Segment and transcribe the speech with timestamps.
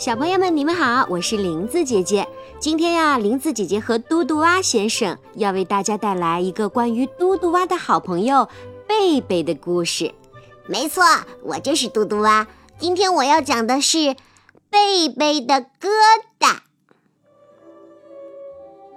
[0.00, 2.26] 小朋友们，你们好，我是林子姐姐。
[2.58, 8.48] 今天呀，林子姐姐和嘟嘟蛙先生要为大家带来一个关于嘟嘟蛙的好朋友
[8.88, 10.14] 贝贝的故事。
[10.66, 11.04] 没错，
[11.42, 12.46] 我就是嘟嘟蛙。
[12.78, 14.16] 今天我要讲的是
[14.70, 15.90] 贝贝的疙
[16.38, 16.60] 瘩。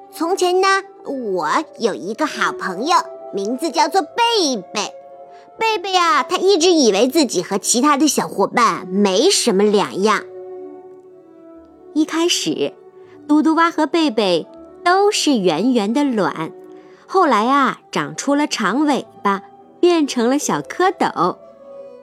[0.10, 0.68] 从前呢，
[1.04, 2.96] 我有一个好朋友，
[3.34, 4.94] 名字叫做贝贝。
[5.60, 10.24] 贝贝啊，他一直以为自己和其他的小伙伴没什么两样。
[11.94, 12.74] 一开始，
[13.28, 14.48] 嘟嘟蛙和贝贝
[14.84, 16.52] 都是圆圆的卵，
[17.08, 19.44] 后来呀，长出了长尾巴，
[19.80, 21.38] 变成了小蝌蚪。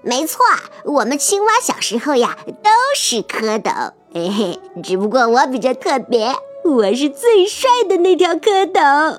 [0.02, 0.44] 没错，
[0.84, 6.34] 我们青蛙小时候呀都是蝌蚪，嘿嘿，只不过我比较特别，
[6.64, 9.18] 我是最帅的那条蝌蚪。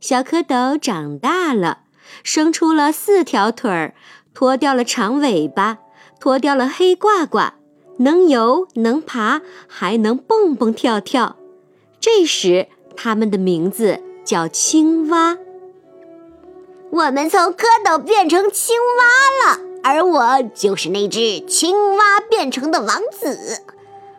[0.00, 1.80] 小蝌蚪长大了。
[2.22, 3.94] 生出了四条腿儿，
[4.34, 5.78] 脱掉了长尾巴，
[6.20, 7.52] 脱掉了黑褂褂，
[7.98, 11.36] 能游能爬，还能蹦蹦跳跳。
[12.00, 15.38] 这时，它们的名字叫青蛙。
[16.90, 23.62] 我们从蝌蚪变成青蛙了，而我就是那只青蛙变成的王子。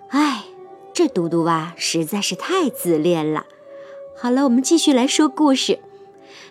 [0.10, 0.46] 唉，
[0.94, 3.46] 这嘟嘟蛙实在是太自恋了。
[4.18, 5.80] 好了，我们继续来说故事。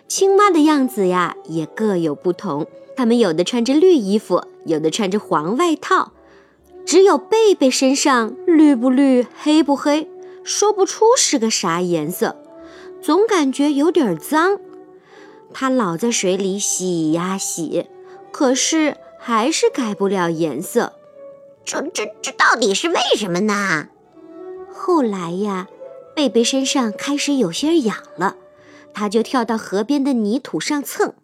[0.07, 2.67] 青蛙的样子呀，也各有不同。
[2.95, 6.13] 它们有的穿着绿衣服，有的穿着黄外套。
[6.85, 10.07] 只有贝贝身上绿不绿、黑不黑，
[10.43, 12.37] 说不出是个啥颜色，
[13.01, 14.59] 总感觉有点脏。
[15.51, 17.87] 它老在水里洗呀洗，
[18.31, 20.93] 可是还是改不了颜色。
[21.63, 23.87] 这、这、这到底是为什么呢？
[24.71, 25.67] 后来呀，
[26.15, 28.35] 贝贝身上开始有些痒了。
[28.93, 31.15] 他就跳到河边的泥土上蹭，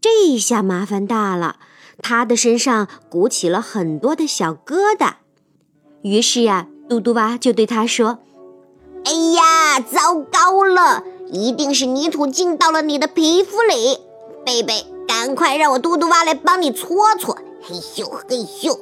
[0.00, 1.56] 这一下麻烦大了，
[2.02, 5.14] 他的身上鼓起了很多的小疙瘩。
[6.02, 8.18] 于是呀，嘟嘟蛙就对他说
[9.04, 13.98] ：“哎呀，糟糕了，一定是泥土进到了你的皮肤里。
[14.46, 18.78] 贝贝，赶快让我嘟嘟蛙来帮你搓搓。”嘿咻嘿咻，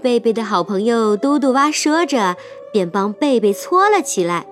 [0.00, 2.36] 贝贝的好朋友嘟嘟蛙说着，
[2.72, 4.46] 便帮贝贝搓了起来。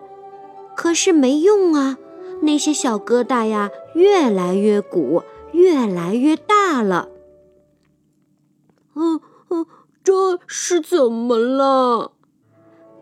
[0.77, 1.97] 可是没用啊。
[2.43, 7.09] 那些小疙瘩呀，越来越鼓，越来越大了。
[8.99, 9.21] 嗯
[9.51, 9.67] 嗯，
[10.03, 12.13] 这是怎么了？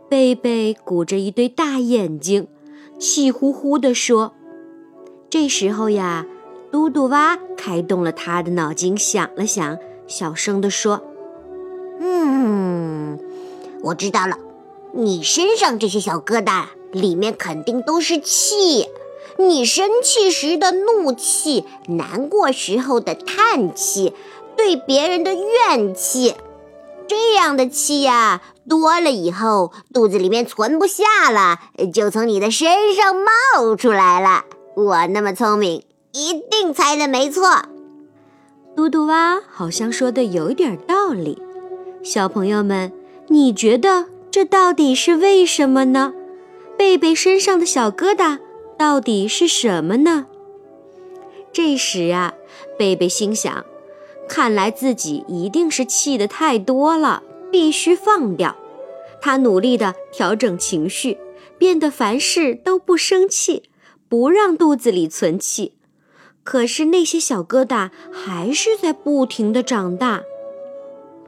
[0.09, 2.49] 贝贝鼓着一对大眼睛，
[2.99, 4.35] 气呼呼地说
[5.31, 6.27] ：“这时候呀，
[6.73, 9.79] 嘟嘟蛙开动了他的脑筋，想了想，
[10.09, 11.01] 小声地说
[12.03, 13.17] ：‘嗯，
[13.85, 14.37] 我知道了，
[14.93, 18.89] 你身上这些小疙瘩里面肯定都是气。’”
[19.37, 24.13] 你生气时的怒气，难过时候的叹气，
[24.57, 26.35] 对别人的怨气，
[27.07, 31.59] 这样的气呀多了以后，肚子里面存不下了，
[31.93, 34.45] 就从你的身上冒出来了。
[34.77, 37.63] 我那么聪明，一定猜的没错。
[38.77, 41.41] 嘟嘟蛙好像说的有点道理。
[42.03, 42.93] 小朋友们，
[43.29, 46.13] 你觉得这到底是为什么呢？
[46.77, 48.39] 贝贝身上的小疙瘩。
[48.77, 50.27] 到底是什么呢？
[51.53, 52.35] 这时啊，
[52.77, 53.65] 贝贝心想：
[54.29, 58.57] 看来自己一定是气得太多了，必须放掉。
[59.21, 61.19] 他努力地调整情绪，
[61.57, 63.65] 变得凡事都不生气，
[64.09, 65.75] 不让肚子里存气。
[66.43, 70.23] 可是那些小疙瘩还是在不停地长大。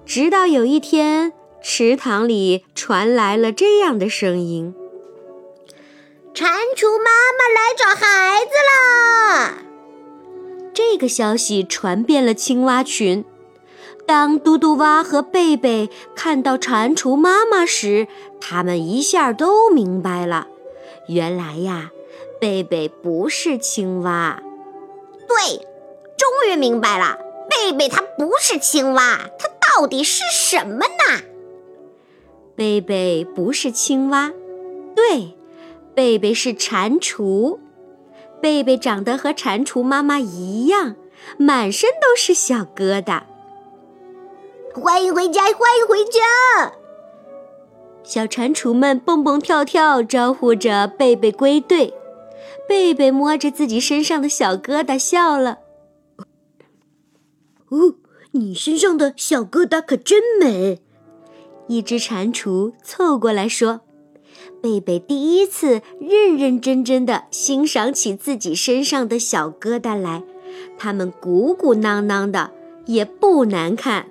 [0.05, 1.33] 直到有一天，
[1.63, 4.75] 池塘里传来了这样的声音。
[6.35, 6.45] 蟾
[6.77, 8.96] 蜍妈妈来找孩子啦！
[10.97, 13.23] 这个消息传遍了青蛙群。
[14.07, 18.09] 当嘟嘟蛙和贝贝看到蟾蜍妈妈时，
[18.41, 20.47] 他们一下都明白了。
[21.07, 21.91] 原来呀，
[22.41, 24.43] 贝贝不是青蛙。
[25.29, 25.59] 对，
[26.17, 27.19] 终于明白了，
[27.51, 31.21] 贝贝它不是青蛙，它到底是什么呢？
[32.57, 34.33] 贝贝不是青蛙，
[34.95, 35.35] 对。
[35.95, 37.59] 贝贝是蟾蜍，
[38.41, 40.97] 贝贝长得和蟾蜍妈妈一样，
[41.39, 43.23] 满身都是小疙瘩。
[44.75, 46.73] 欢迎回家，欢迎回家！
[48.03, 51.95] 小蟾蜍们蹦蹦跳跳，招呼着贝贝归队。
[52.69, 55.59] 贝贝摸着自己身上的小疙瘩，笑了。
[57.71, 57.95] 哦，
[58.33, 60.81] 你身上的小疙瘩可真美！
[61.69, 63.81] 一只蟾蜍凑过来说。
[64.67, 70.25] 贝贝第一次认认真真的欣赏起自己身上的小疙瘩来，
[70.77, 72.51] 它们鼓鼓囊囊的，
[72.85, 74.07] 也不难看。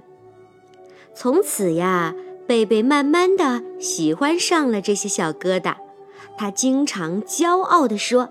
[1.13, 2.15] 从此呀，
[2.47, 5.75] 贝贝慢慢的喜欢上了这些小疙瘩。
[6.37, 8.29] 他经常骄傲地说：“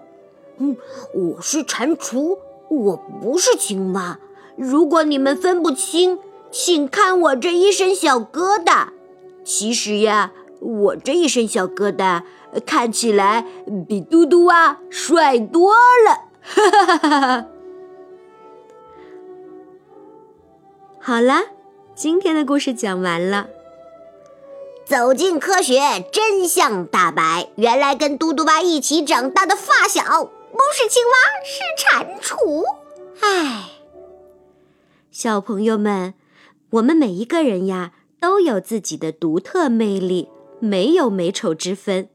[0.56, 0.78] 嗯，
[1.12, 2.38] 我是蟾蜍，
[2.70, 4.18] 我不是青蛙。
[4.56, 6.18] 如果你们分不清，
[6.50, 8.88] 请看我这一身小疙瘩。
[9.44, 10.32] 其实呀，
[10.64, 12.22] 我这一身小疙瘩
[12.64, 13.44] 看起来
[13.86, 17.46] 比嘟嘟蛙帅多了。”哈哈哈哈哈！
[21.00, 21.44] 好啦，
[21.94, 23.48] 今天的故事讲完了。
[24.86, 25.80] 走进科学，
[26.12, 27.48] 真相大白。
[27.56, 32.64] 原来跟嘟嘟蛙一起长大的发小不是青蛙，是蟾蜍。
[33.20, 33.70] 唉，
[35.10, 36.12] 小朋友们，
[36.70, 40.28] 我们每一个人呀，都有自己的独特魅力，
[40.64, 42.08] 没有美丑之分。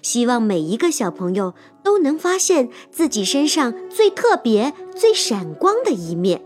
[0.00, 6.40] 希望每一个小朋友都能发现自己身上最特别、最闪光的一面。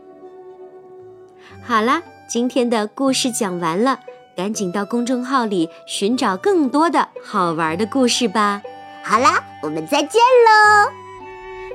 [1.63, 4.01] 好啦，今天的故事讲完了，
[4.35, 8.63] 赶紧到公众号里寻找更多的好玩的故事吧。
[9.05, 10.91] 好啦，我们再见喽！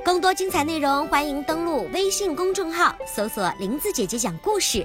[0.04, 4.84] 更多精彩内容，欢迎登录微信公众号，搜索“林子姐姐讲故事”。